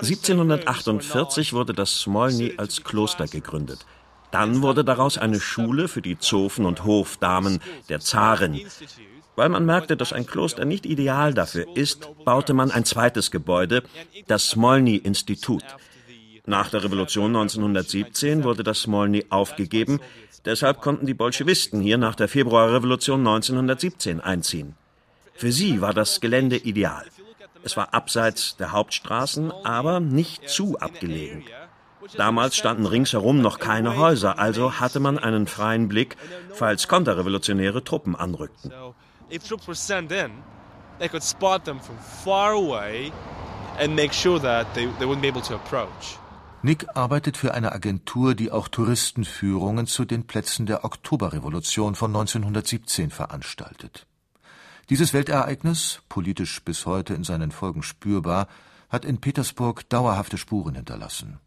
1748 0.03 1.53
uh, 1.53 1.57
wurde 1.57 1.75
das 1.75 2.00
Smolny 2.00 2.55
als 2.57 2.85
Kloster 2.85 3.26
gegründet. 3.26 3.85
Dann 4.31 4.62
wurde 4.62 4.85
daraus 4.85 5.19
eine 5.19 5.41
Schule 5.41 5.88
für 5.88 6.03
die 6.03 6.19
Zofen 6.19 6.65
und 6.67 6.85
Hofdamen 6.85 7.61
der 7.88 8.00
Zaren. 8.00 8.61
Weil 9.35 9.49
man 9.49 9.67
merkte, 9.67 9.97
dass 9.97 10.12
ein 10.12 10.26
Kloster 10.26 10.65
nicht 10.65 10.87
ideal 10.87 11.35
dafür 11.35 11.67
ist, 11.75 12.09
baute 12.25 12.55
man 12.55 12.71
ein 12.71 12.85
zweites 12.85 13.31
Gebäude, 13.31 13.83
das 14.26 14.49
Smolny-Institut. 14.49 15.65
Nach 16.47 16.71
der 16.71 16.85
Revolution 16.85 17.35
1917 17.37 18.45
wurde 18.45 18.62
das 18.62 18.83
Smolny 18.83 19.26
aufgegeben, 19.31 20.00
deshalb 20.45 20.81
konnten 20.81 21.07
die 21.07 21.15
Bolschewisten 21.15 21.81
hier 21.81 21.99
nach 21.99 22.15
der 22.15 22.29
Februarrevolution 22.29 23.21
1917 23.21 24.21
einziehen. 24.21 24.76
Für 25.35 25.53
sie 25.53 25.81
war 25.81 25.93
das 25.93 26.21
Gelände 26.21 26.57
ideal. 26.57 27.05
Es 27.62 27.76
war 27.76 27.93
abseits 27.93 28.57
der 28.57 28.73
Hauptstraßen, 28.73 29.53
aber 29.65 30.00
nicht 30.00 30.49
zu 30.49 30.79
abgelegen. 30.79 31.45
Damals 32.17 32.57
standen 32.57 32.87
ringsherum 32.87 33.41
noch 33.41 33.59
keine 33.59 33.97
Häuser, 33.97 34.38
also 34.38 34.79
hatte 34.79 35.00
man 35.00 35.19
einen 35.19 35.49
freien 35.49 35.88
Blick, 35.88 36.17
falls 36.55 36.87
konterrevolutionäre 36.87 37.83
Truppen 37.83 38.15
anrückten 38.15 38.73
they 40.99 41.09
could 41.09 41.23
spot 41.23 41.65
them 41.65 41.79
from 41.81 41.99
far 41.99 42.53
away 42.53 43.12
and 43.79 43.95
make 43.95 44.12
sure 44.12 44.38
that 44.38 44.73
they, 44.75 44.87
they 44.99 45.05
wouldn't 45.05 45.23
be 45.23 45.29
able 45.29 45.43
to 45.43 45.55
approach. 45.55 46.19
Nick 46.62 46.96
arbeitet 46.96 47.36
für 47.36 47.54
eine 47.54 47.72
Agentur, 47.72 48.34
die 48.34 48.50
auch 48.50 48.68
Touristenführungen 48.68 49.86
zu 49.86 50.04
den 50.04 50.26
Plätzen 50.26 50.66
der 50.66 50.84
Oktoberrevolution 50.84 51.94
von 51.94 52.10
1917 52.10 53.10
veranstaltet. 53.10 54.06
Dieses 54.88 55.12
Weltereignis, 55.12 56.00
politisch 56.08 56.62
bis 56.64 56.86
heute 56.86 57.14
in 57.14 57.25
seinen 57.25 57.50
Folgen 57.50 57.82
spürbar, 57.82 58.48
hat 58.88 59.04
in 59.04 59.20
Petersburg 59.20 59.88
dauerhafte 59.88 60.38
Spuren 60.38 60.75
hinterlassen. 60.76 61.38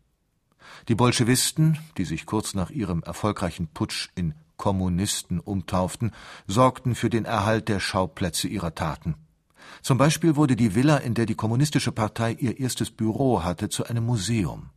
Die 0.88 0.96
Bolschewisten, 0.96 1.78
die 1.98 2.06
sich 2.06 2.26
kurz 2.26 2.54
nach 2.54 2.70
ihrem 2.70 3.02
erfolgreichen 3.04 3.68
Putsch 3.68 4.10
in 4.16 4.36
Kommunisten 4.58 5.40
umtauften, 5.40 6.12
sorgten 6.48 6.96
für 6.96 7.10
den 7.10 7.26
Erhalt 7.26 7.70
der 7.70 7.80
Schauplätze 7.80 8.48
ihrer 8.48 8.76
Taten. 8.76 9.16
Zum 9.82 9.98
Beispiel 9.98 10.36
wurde 10.36 10.56
die 10.56 10.76
Villa, 10.76 10.98
in 10.98 11.14
der 11.14 11.26
die 11.26 11.36
Kommunistische 11.36 11.92
Partei 11.92 12.34
ihr 12.34 12.60
erstes 12.60 12.92
Büro 12.92 13.44
hatte, 13.44 13.70
zu 13.70 13.86
einem 13.86 14.06
Museum. 14.06 14.70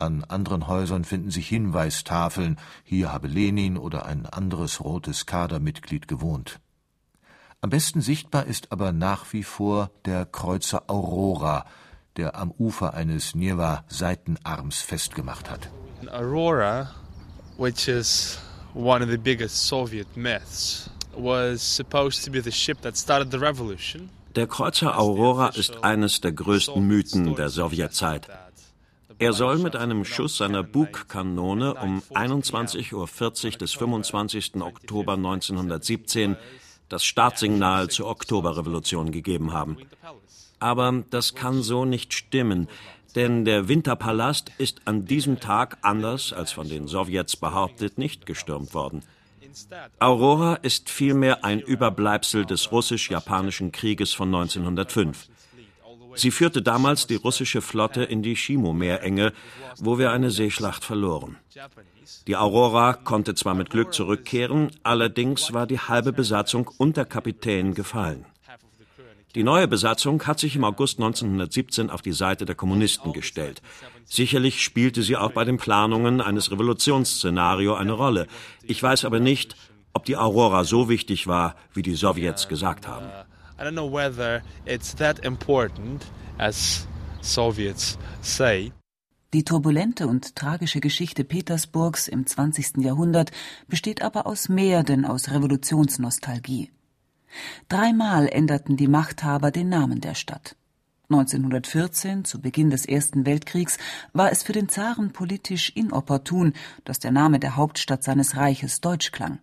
An 0.00 0.24
anderen 0.24 0.66
Häusern 0.66 1.04
finden 1.04 1.30
sich 1.30 1.48
Hinweistafeln, 1.48 2.58
hier 2.84 3.12
habe 3.12 3.28
Lenin 3.28 3.76
oder 3.76 4.06
ein 4.06 4.24
anderes 4.24 4.82
rotes 4.82 5.26
Kadermitglied 5.26 6.08
gewohnt. 6.08 6.58
Am 7.60 7.68
besten 7.68 8.00
sichtbar 8.00 8.46
ist 8.46 8.72
aber 8.72 8.92
nach 8.92 9.34
wie 9.34 9.42
vor 9.42 9.90
der 10.06 10.24
Kreuzer 10.24 10.84
Aurora, 10.88 11.66
der 12.16 12.34
am 12.34 12.50
Ufer 12.50 12.94
eines 12.94 13.34
Njewa-Seitenarms 13.34 14.80
festgemacht 14.80 15.50
hat. 15.50 15.68
Aurora, 16.10 16.90
which 17.58 17.86
is 17.86 18.38
one 18.72 19.04
of 19.04 19.10
the 19.10 19.18
biggest 19.18 19.66
Soviet 19.66 20.16
myths, 20.16 20.88
was 21.14 21.60
supposed 21.60 22.24
to 22.24 22.30
be 22.30 22.42
the 22.42 22.50
ship 22.50 22.80
that 22.80 22.96
started 22.96 23.30
the 23.30 23.38
revolution. 23.38 24.08
Der 24.34 24.46
Kreuzer 24.46 24.96
Aurora 24.96 25.48
ist 25.48 25.82
eines 25.82 26.20
der 26.20 26.32
größten 26.32 26.86
Mythen 26.86 27.34
der 27.34 27.50
Sowjetzeit. 27.50 28.28
Er 29.20 29.34
soll 29.34 29.58
mit 29.58 29.76
einem 29.76 30.06
Schuss 30.06 30.38
seiner 30.38 30.62
Bugkanone 30.62 31.74
um 31.74 32.02
21.40 32.14 32.94
Uhr 32.94 33.58
des 33.58 33.74
25. 33.74 34.56
Oktober 34.62 35.12
1917 35.12 36.36
das 36.88 37.04
Startsignal 37.04 37.88
zur 37.88 38.08
Oktoberrevolution 38.08 39.12
gegeben 39.12 39.52
haben. 39.52 39.76
Aber 40.58 41.04
das 41.10 41.34
kann 41.34 41.62
so 41.62 41.84
nicht 41.84 42.14
stimmen, 42.14 42.66
denn 43.14 43.44
der 43.44 43.68
Winterpalast 43.68 44.52
ist 44.56 44.80
an 44.86 45.04
diesem 45.04 45.38
Tag 45.38 45.76
anders 45.82 46.32
als 46.32 46.52
von 46.52 46.70
den 46.70 46.88
Sowjets 46.88 47.36
behauptet 47.36 47.98
nicht 47.98 48.24
gestürmt 48.24 48.72
worden. 48.72 49.02
Aurora 49.98 50.54
ist 50.54 50.88
vielmehr 50.88 51.44
ein 51.44 51.60
Überbleibsel 51.60 52.46
des 52.46 52.72
russisch-japanischen 52.72 53.70
Krieges 53.70 54.14
von 54.14 54.34
1905. 54.34 55.28
Sie 56.14 56.30
führte 56.30 56.62
damals 56.62 57.06
die 57.06 57.16
russische 57.16 57.60
Flotte 57.60 58.02
in 58.02 58.22
die 58.22 58.36
Shimo-Meerenge, 58.36 59.32
wo 59.78 59.98
wir 59.98 60.12
eine 60.12 60.30
Seeschlacht 60.30 60.84
verloren. 60.84 61.36
Die 62.26 62.36
Aurora 62.36 62.94
konnte 62.94 63.34
zwar 63.34 63.54
mit 63.54 63.70
Glück 63.70 63.92
zurückkehren, 63.94 64.70
allerdings 64.82 65.52
war 65.52 65.66
die 65.66 65.78
halbe 65.78 66.12
Besatzung 66.12 66.70
unter 66.78 67.04
Kapitän 67.04 67.74
gefallen. 67.74 68.26
Die 69.36 69.44
neue 69.44 69.68
Besatzung 69.68 70.26
hat 70.26 70.40
sich 70.40 70.56
im 70.56 70.64
August 70.64 70.98
1917 70.98 71.88
auf 71.88 72.02
die 72.02 72.12
Seite 72.12 72.46
der 72.46 72.56
Kommunisten 72.56 73.12
gestellt. 73.12 73.62
Sicherlich 74.04 74.60
spielte 74.60 75.04
sie 75.04 75.16
auch 75.16 75.30
bei 75.30 75.44
den 75.44 75.56
Planungen 75.56 76.20
eines 76.20 76.50
Revolutionsszenario 76.50 77.74
eine 77.74 77.92
Rolle. 77.92 78.26
Ich 78.64 78.82
weiß 78.82 79.04
aber 79.04 79.20
nicht, 79.20 79.54
ob 79.92 80.04
die 80.04 80.16
Aurora 80.16 80.64
so 80.64 80.88
wichtig 80.88 81.28
war, 81.28 81.54
wie 81.74 81.82
die 81.82 81.94
Sowjets 81.94 82.48
gesagt 82.48 82.88
haben. 82.88 83.06
I 83.60 83.64
don't 83.64 83.74
know 83.74 83.92
whether 83.92 84.42
it's 84.64 84.94
that 84.94 85.18
important 85.18 86.06
as 86.38 86.86
Soviets 87.20 87.98
say. 88.22 88.72
Die 89.34 89.44
turbulente 89.44 90.08
und 90.08 90.34
tragische 90.34 90.80
Geschichte 90.80 91.24
Petersburgs 91.24 92.08
im 92.08 92.26
20. 92.26 92.78
Jahrhundert 92.78 93.32
besteht 93.68 94.02
aber 94.02 94.26
aus 94.26 94.48
mehr 94.48 94.82
denn 94.82 95.04
aus 95.04 95.30
Revolutionsnostalgie. 95.30 96.70
Dreimal 97.68 98.28
änderten 98.28 98.76
die 98.76 98.88
Machthaber 98.88 99.50
den 99.50 99.68
Namen 99.68 100.00
der 100.00 100.14
Stadt. 100.14 100.56
1914, 101.10 102.24
zu 102.24 102.40
Beginn 102.40 102.70
des 102.70 102.86
Ersten 102.86 103.26
Weltkriegs, 103.26 103.76
war 104.12 104.32
es 104.32 104.42
für 104.42 104.52
den 104.52 104.68
Zaren 104.68 105.12
politisch 105.12 105.70
inopportun, 105.76 106.54
dass 106.84 106.98
der 106.98 107.10
Name 107.10 107.38
der 107.38 107.56
Hauptstadt 107.56 108.02
seines 108.02 108.36
Reiches 108.36 108.80
deutsch 108.80 109.12
klang. 109.12 109.38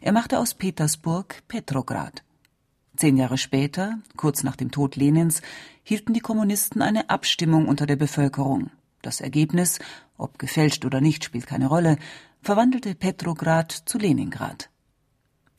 Er 0.00 0.12
machte 0.12 0.38
aus 0.38 0.54
Petersburg 0.54 1.42
Petrograd. 1.48 2.22
Zehn 2.98 3.16
Jahre 3.16 3.38
später, 3.38 4.00
kurz 4.16 4.42
nach 4.42 4.56
dem 4.56 4.72
Tod 4.72 4.96
Lenins, 4.96 5.40
hielten 5.84 6.14
die 6.14 6.20
Kommunisten 6.20 6.82
eine 6.82 7.10
Abstimmung 7.10 7.68
unter 7.68 7.86
der 7.86 7.94
Bevölkerung. 7.94 8.72
Das 9.02 9.20
Ergebnis, 9.20 9.78
ob 10.16 10.40
gefälscht 10.40 10.84
oder 10.84 11.00
nicht, 11.00 11.22
spielt 11.22 11.46
keine 11.46 11.68
Rolle, 11.68 11.96
verwandelte 12.42 12.96
Petrograd 12.96 13.70
zu 13.70 13.98
Leningrad. 13.98 14.68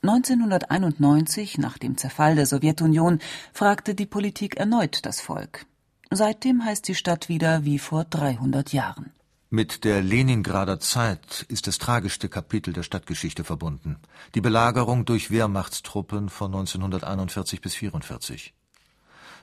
1991, 0.02 1.56
nach 1.56 1.78
dem 1.78 1.96
Zerfall 1.96 2.34
der 2.34 2.44
Sowjetunion, 2.44 3.20
fragte 3.54 3.94
die 3.94 4.04
Politik 4.04 4.56
erneut 4.58 5.06
das 5.06 5.22
Volk. 5.22 5.64
Seitdem 6.10 6.62
heißt 6.62 6.86
die 6.88 6.94
Stadt 6.94 7.30
wieder 7.30 7.64
wie 7.64 7.78
vor 7.78 8.04
300 8.04 8.74
Jahren. 8.74 9.12
Mit 9.52 9.82
der 9.82 10.00
Leningrader 10.00 10.78
Zeit 10.78 11.44
ist 11.48 11.66
das 11.66 11.78
tragischste 11.78 12.28
Kapitel 12.28 12.72
der 12.72 12.84
Stadtgeschichte 12.84 13.42
verbunden. 13.42 13.96
Die 14.36 14.40
Belagerung 14.40 15.04
durch 15.04 15.32
Wehrmachtstruppen 15.32 16.28
von 16.28 16.54
1941 16.54 17.60
bis 17.60 17.74
1944. 17.74 18.54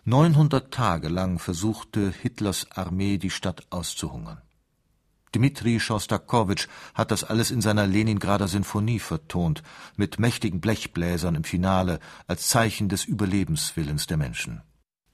900 0.06 0.74
Tage 0.74 1.10
lang 1.10 1.39
versuchte 1.39 2.10
Hitlers 2.10 2.72
Armee, 2.72 3.17
die 3.17 3.30
Stadt 3.30 3.67
auszuhungern. 3.70 4.41
Dmitri 5.36 5.82
Schostakowitsch 5.82 6.70
hat 6.93 7.12
das 7.12 7.26
alles 7.26 7.52
in 7.52 7.60
seiner 7.60 7.86
Leningrader 7.86 8.48
Sinfonie 8.48 9.00
vertont, 9.00 9.62
mit 9.98 10.20
mächtigen 10.20 10.62
Blechbläsern 10.62 11.36
im 11.36 11.43
Finale, 11.43 12.00
als 12.28 12.48
Zeichen 12.48 12.88
des 12.88 13.04
Überlebenswillens 13.04 14.08
der 14.08 14.15
Menschen. 14.15 14.62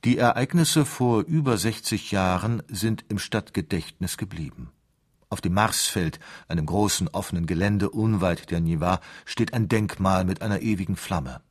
Die 0.03 0.19
Ereignisse 0.19 0.85
vor 0.85 1.23
über 1.23 1.57
60 1.57 2.11
Jahren 2.11 2.61
sind 2.67 3.05
im 3.09 3.17
Stadtgedächtnis 3.17 4.17
geblieben. 4.17 4.69
Auf 5.33 5.41
dem 5.41 5.55
Marsfeld, 5.55 6.19
einem 6.47 6.67
großen 6.67 7.07
offenen 7.07 7.47
Gelände 7.47 7.89
unweit 7.89 8.51
der 8.51 8.59
Niva, 8.59 8.99
steht 9.25 9.55
ein 9.55 9.67
Denkmal 9.67 10.25
mit 10.25 10.43
einer 10.43 10.61
ewigen 10.61 10.95
Flamme. 10.95 11.41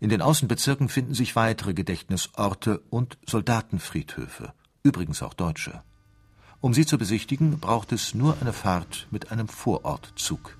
In 0.00 0.08
den 0.08 0.22
Außenbezirken 0.22 0.88
finden 0.88 1.12
sich 1.12 1.36
weitere 1.36 1.74
Gedächtnisorte 1.74 2.78
und 2.88 3.18
Soldatenfriedhöfe, 3.26 4.54
übrigens 4.82 5.22
auch 5.22 5.34
deutsche. 5.34 5.82
Um 6.62 6.72
sie 6.72 6.86
zu 6.86 6.96
besichtigen, 6.96 7.60
braucht 7.60 7.92
es 7.92 8.14
nur 8.14 8.38
eine 8.40 8.54
Fahrt 8.54 9.08
mit 9.10 9.30
einem 9.30 9.46
Vorortzug. 9.48 10.56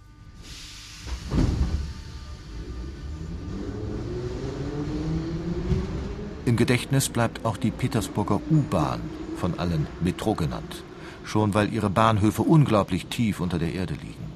Im 6.44 6.56
Gedächtnis 6.56 7.08
bleibt 7.08 7.46
auch 7.46 7.56
die 7.56 7.70
Petersburger 7.70 8.42
U-Bahn, 8.50 9.00
von 9.38 9.58
allen 9.58 9.86
Metro 10.02 10.34
genannt, 10.34 10.84
schon 11.28 11.54
weil 11.54 11.72
ihre 11.72 11.90
Bahnhöfe 11.90 12.42
unglaublich 12.42 13.06
tief 13.06 13.40
unter 13.40 13.58
der 13.58 13.74
Erde 13.74 13.94
liegen. 13.94 14.32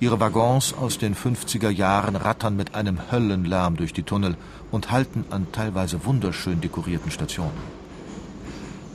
Ihre 0.00 0.18
Waggons 0.18 0.74
aus 0.74 0.98
den 0.98 1.14
50er 1.14 1.70
Jahren 1.70 2.16
rattern 2.16 2.56
mit 2.56 2.74
einem 2.74 3.12
Höllenlärm 3.12 3.76
durch 3.76 3.92
die 3.92 4.02
Tunnel 4.02 4.36
und 4.70 4.90
halten 4.90 5.24
an 5.30 5.46
teilweise 5.52 6.04
wunderschön 6.04 6.60
dekorierten 6.60 7.10
Stationen. 7.10 7.82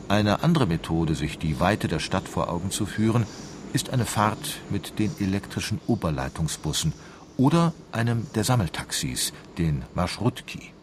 Eine 0.09 0.43
andere 0.43 0.65
Methode, 0.65 1.15
sich 1.15 1.37
die 1.37 1.59
Weite 1.59 1.87
der 1.87 1.99
Stadt 1.99 2.27
vor 2.27 2.49
Augen 2.49 2.71
zu 2.71 2.85
führen, 2.85 3.25
ist 3.73 3.89
eine 3.89 4.05
Fahrt 4.05 4.59
mit 4.69 4.99
den 4.99 5.11
elektrischen 5.19 5.79
Oberleitungsbussen 5.87 6.93
oder 7.35 7.73
einem 7.91 8.27
der 8.35 8.43
Sammeltaxis, 8.43 9.33
den 9.57 9.83
Marschrutki. 9.95 10.76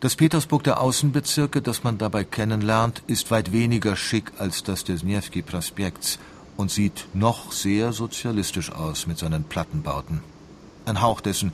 Das 0.00 0.16
Petersburg 0.16 0.64
der 0.64 0.80
Außenbezirke, 0.80 1.60
das 1.60 1.84
man 1.84 1.98
dabei 1.98 2.24
kennenlernt, 2.24 3.02
ist 3.06 3.30
weit 3.30 3.52
weniger 3.52 3.96
schick 3.96 4.32
als 4.38 4.62
das 4.62 4.82
des 4.82 5.02
Nevsky 5.02 5.42
Prospekts 5.42 6.18
und 6.56 6.70
sieht 6.70 7.08
noch 7.12 7.52
sehr 7.52 7.92
sozialistisch 7.92 8.72
aus 8.72 9.06
mit 9.06 9.18
seinen 9.18 9.44
Plattenbauten. 9.44 10.22
Ein 10.86 11.02
Hauch 11.02 11.20
dessen, 11.20 11.52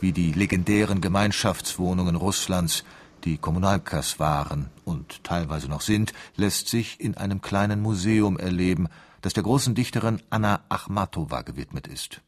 wie 0.00 0.12
die 0.12 0.30
legendären 0.30 1.00
Gemeinschaftswohnungen 1.00 2.14
Russlands, 2.14 2.84
die 3.24 3.36
Kommunalkas 3.36 4.20
waren 4.20 4.70
und 4.84 5.24
teilweise 5.24 5.66
noch 5.66 5.80
sind, 5.80 6.12
lässt 6.36 6.68
sich 6.68 7.00
in 7.00 7.16
einem 7.16 7.40
kleinen 7.40 7.82
Museum 7.82 8.38
erleben, 8.38 8.86
das 9.22 9.32
der 9.32 9.42
großen 9.42 9.74
Dichterin 9.74 10.22
Anna 10.30 10.60
Achmatowa 10.68 11.42
gewidmet 11.42 11.88
ist. 11.88 12.20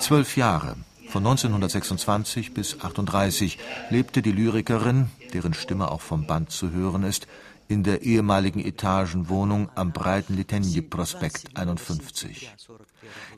Zwölf 0.00 0.36
Jahre, 0.36 0.76
von 1.08 1.26
1926 1.26 2.54
bis 2.54 2.74
1938 2.74 3.58
lebte 3.90 4.22
die 4.22 4.32
Lyrikerin, 4.32 5.10
deren 5.32 5.54
Stimme 5.54 5.90
auch 5.90 6.00
vom 6.00 6.26
Band 6.26 6.50
zu 6.50 6.70
hören 6.70 7.02
ist, 7.02 7.26
in 7.68 7.82
der 7.84 8.02
ehemaligen 8.02 8.60
Etagenwohnung 8.64 9.70
am 9.74 9.92
breiten 9.92 10.36
Litenje-Prospekt 10.36 11.56
51. 11.56 12.50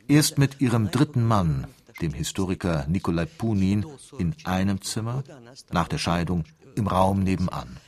Erst 0.08 0.38
mit 0.38 0.60
ihrem 0.60 0.90
dritten 0.90 1.26
Mann, 1.26 1.66
dem 2.00 2.12
Historiker 2.12 2.86
Nikolai 2.88 3.26
Punin, 3.26 3.86
in 4.18 4.34
einem 4.44 4.80
Zimmer, 4.80 5.22
nach 5.70 5.88
der 5.88 5.98
Scheidung 5.98 6.44
im 6.76 6.86
Raum 6.86 7.22
nebenan. 7.22 7.78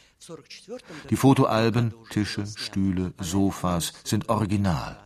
Die 1.10 1.16
Fotoalben, 1.16 1.92
Tische, 2.10 2.46
Stühle, 2.46 3.12
Sofas 3.18 3.92
sind 4.04 4.28
original, 4.28 4.98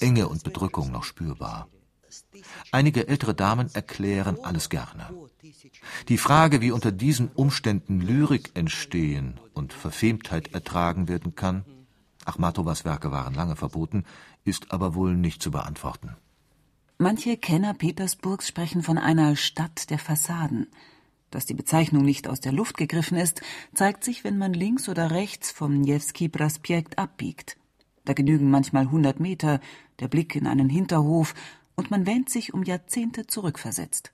Enge 0.00 0.28
und 0.28 0.42
Bedrückung 0.42 0.90
noch 0.90 1.04
spürbar. 1.04 1.68
Einige 2.72 3.08
ältere 3.08 3.34
Damen 3.34 3.72
erklären 3.72 4.38
alles 4.42 4.68
gerne. 4.68 5.08
Die 6.08 6.18
Frage, 6.18 6.60
wie 6.60 6.72
unter 6.72 6.92
diesen 6.92 7.28
Umständen 7.28 8.00
Lyrik 8.00 8.50
entstehen 8.54 9.38
und 9.54 9.72
Verfemtheit 9.72 10.52
ertragen 10.52 11.08
werden 11.08 11.34
kann, 11.34 11.64
Achmatowas 12.24 12.84
Werke 12.84 13.10
waren 13.10 13.34
lange 13.34 13.56
verboten, 13.56 14.04
ist 14.44 14.72
aber 14.72 14.94
wohl 14.94 15.16
nicht 15.16 15.42
zu 15.42 15.50
beantworten. 15.50 16.16
Manche 16.98 17.36
Kenner 17.36 17.74
Petersburgs 17.74 18.46
sprechen 18.46 18.82
von 18.82 18.98
einer 18.98 19.36
Stadt 19.36 19.90
der 19.90 19.98
Fassaden. 19.98 20.66
Dass 21.30 21.46
die 21.46 21.54
Bezeichnung 21.54 22.04
nicht 22.04 22.28
aus 22.28 22.40
der 22.40 22.52
Luft 22.52 22.76
gegriffen 22.76 23.16
ist, 23.16 23.40
zeigt 23.72 24.04
sich, 24.04 24.24
wenn 24.24 24.36
man 24.36 24.52
links 24.52 24.88
oder 24.88 25.10
rechts 25.10 25.50
vom 25.50 25.80
Nevsky 25.80 26.28
Prospekt 26.28 26.98
abbiegt. 26.98 27.56
Da 28.04 28.12
genügen 28.12 28.50
manchmal 28.50 28.84
100 28.84 29.20
Meter, 29.20 29.60
der 29.98 30.08
Blick 30.08 30.34
in 30.34 30.46
einen 30.46 30.68
Hinterhof, 30.68 31.34
und 31.74 31.90
man 31.90 32.06
wähnt 32.06 32.28
sich 32.28 32.52
um 32.52 32.62
Jahrzehnte 32.62 33.26
zurückversetzt. 33.26 34.12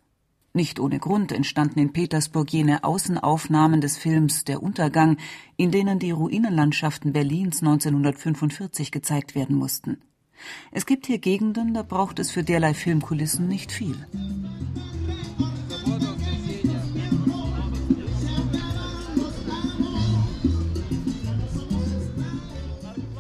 Nicht 0.53 0.81
ohne 0.81 0.99
Grund 0.99 1.33
entstanden 1.33 1.81
in 1.81 1.93
Petersburg 1.93 2.51
jene 2.51 2.83
Außenaufnahmen 2.83 3.83
des 3.83 3.99
Films 3.99 4.45
Der 4.45 4.63
Untergang, 4.63 5.19
in 5.57 5.71
denen 5.71 5.99
die 5.99 6.13
Ruinenlandschaften 6.13 7.13
Berlins 7.13 7.61
1945 7.61 8.91
gezeigt 8.91 9.35
werden 9.35 9.57
mussten. 9.57 9.99
Es 10.73 10.87
gibt 10.87 11.07
hier 11.07 11.19
Gegenden, 11.19 11.75
da 11.75 11.83
braucht 11.83 12.19
es 12.19 12.31
für 12.31 12.43
derlei 12.43 12.73
Filmkulissen 12.73 13.49
nicht 13.49 13.71
viel. 13.71 13.97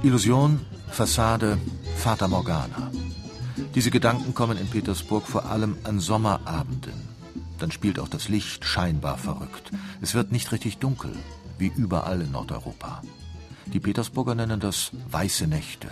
Illusion, 0.06 0.60
Fassade, 0.88 1.58
Fata 1.96 2.28
Morgana. 2.28 2.92
Diese 3.74 3.90
Gedanken 3.90 4.34
kommen 4.34 4.56
in 4.56 4.68
Petersburg 4.68 5.26
vor 5.26 5.46
allem 5.46 5.76
an 5.82 5.98
Sommerabenden. 5.98 6.94
Dann 7.58 7.72
spielt 7.72 7.98
auch 7.98 8.06
das 8.06 8.28
Licht 8.28 8.64
scheinbar 8.64 9.18
verrückt. 9.18 9.72
Es 10.00 10.14
wird 10.14 10.30
nicht 10.30 10.52
richtig 10.52 10.78
dunkel, 10.78 11.10
wie 11.58 11.72
überall 11.74 12.20
in 12.20 12.30
Nordeuropa. 12.30 13.02
Die 13.66 13.80
Petersburger 13.80 14.36
nennen 14.36 14.60
das 14.60 14.92
weiße 15.10 15.48
Nächte. 15.48 15.88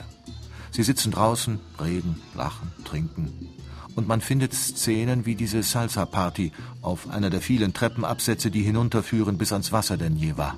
Sie 0.70 0.84
sitzen 0.84 1.10
draußen, 1.10 1.58
reden, 1.82 2.22
lachen, 2.36 2.70
trinken. 2.84 3.48
Und 3.96 4.06
man 4.06 4.20
findet 4.20 4.54
Szenen 4.54 5.26
wie 5.26 5.34
diese 5.34 5.64
Salsa-Party 5.64 6.52
auf 6.82 7.10
einer 7.10 7.30
der 7.30 7.40
vielen 7.40 7.74
Treppenabsätze, 7.74 8.52
die 8.52 8.62
hinunterführen 8.62 9.38
bis 9.38 9.52
ans 9.52 9.72
Wasser 9.72 9.96
der 9.96 10.10
Njewa. 10.10 10.54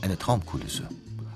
Eine 0.00 0.16
Traumkulisse 0.16 0.88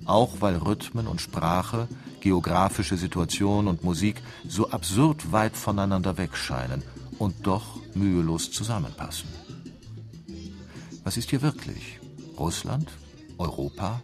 auch 0.04 0.40
weil 0.40 0.56
Rhythmen 0.56 1.06
und 1.06 1.20
Sprache, 1.20 1.88
geografische 2.20 2.96
Situation 2.96 3.68
und 3.68 3.82
Musik 3.82 4.22
so 4.46 4.70
absurd 4.70 5.32
weit 5.32 5.56
voneinander 5.56 6.16
weg 6.18 6.36
scheinen 6.36 6.82
und 7.18 7.46
doch 7.46 7.80
mühelos 7.94 8.50
zusammenpassen. 8.52 9.28
Was 11.04 11.16
ist 11.16 11.30
hier 11.30 11.42
wirklich? 11.42 11.98
Russland? 12.38 12.90
Europa? 13.38 14.02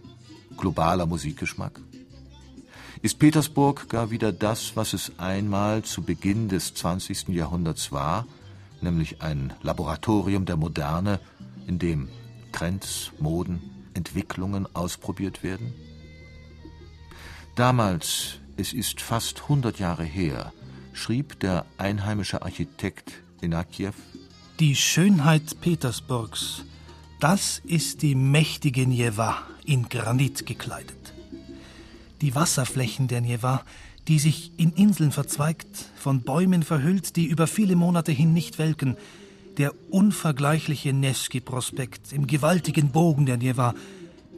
Globaler 0.57 1.07
Musikgeschmack? 1.07 1.81
Ist 3.01 3.21
Petersburg 3.21 3.89
gar 3.89 4.11
wieder 4.11 4.33
das, 4.33 4.75
was 4.75 4.93
es 4.93 5.13
einmal 5.19 5.85
zu 5.85 6.03
Beginn 6.03 6.49
des 6.49 6.75
20. 6.75 7.29
Jahrhunderts 7.29 7.93
war, 7.93 8.27
nämlich 8.81 9.23
ein 9.23 9.53
Laboratorium 9.63 10.45
der 10.45 10.57
Moderne, 10.57 11.21
in 11.69 11.79
dem 11.79 12.09
Trends, 12.51 13.13
Moden, 13.21 13.61
Entwicklungen 13.95 14.67
ausprobiert 14.75 15.45
werden? 15.45 15.73
Damals, 17.59 18.39
es 18.57 18.73
ist 18.73 19.01
fast 19.01 19.43
100 19.43 19.81
Jahre 19.81 20.05
her, 20.05 20.53
schrieb 20.93 21.41
der 21.41 21.67
einheimische 21.77 22.43
Architekt 22.43 23.15
Inakiew 23.41 23.91
Die 24.61 24.77
Schönheit 24.77 25.61
Petersburgs, 25.61 26.63
das 27.19 27.61
ist 27.67 28.03
die 28.03 28.15
mächtige 28.15 28.87
Njewa, 28.87 29.39
in 29.65 29.89
Granit 29.89 30.47
gekleidet. 30.47 31.13
Die 32.21 32.37
Wasserflächen 32.37 33.09
der 33.09 33.23
Njewa, 33.23 33.65
die 34.07 34.21
sich 34.21 34.53
in 34.57 34.71
Inseln 34.75 35.11
verzweigt, 35.11 35.87
von 35.97 36.23
Bäumen 36.23 36.63
verhüllt, 36.63 37.17
die 37.17 37.27
über 37.27 37.49
viele 37.49 37.75
Monate 37.75 38.13
hin 38.13 38.33
nicht 38.33 38.61
welken, 38.61 38.97
der 39.57 39.75
unvergleichliche 39.91 40.93
Nevsky-Prospekt 40.93 42.13
im 42.13 42.29
gewaltigen 42.29 42.93
Bogen 42.93 43.27
der 43.27 43.37
Njewa, 43.37 43.75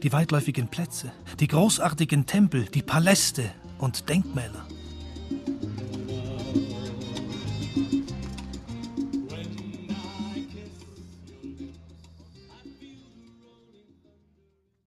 die 0.03 0.11
weitläufigen 0.11 0.67
Plätze, 0.67 1.11
die 1.39 1.47
großartigen 1.47 2.25
Tempel, 2.25 2.65
die 2.65 2.81
Paläste 2.81 3.51
und 3.77 4.09
Denkmäler. 4.09 4.65